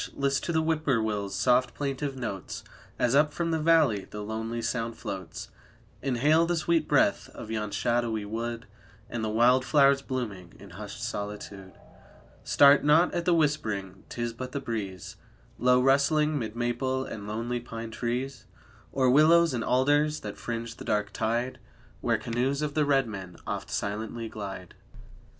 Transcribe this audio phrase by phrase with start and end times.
[0.15, 2.63] list to the Whip poor will's soft plaintive notes,
[2.97, 5.49] As up from the valley the lonely sound floats,
[6.01, 8.65] Inhale the sweet breath of yon shadowy wood
[9.11, 11.73] And the wild flowers blooming in hushed solitude.
[12.43, 15.17] Start not at the whispering, 'tis but the breeze,
[15.59, 18.47] Low rustling, 'mid maple and lonely pine trees,
[18.91, 21.59] Or willows and alders that fringe the dark tide
[21.99, 24.73] Where canoes of the red men oft silently glide.